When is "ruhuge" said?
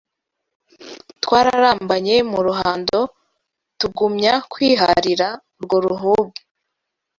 5.85-6.41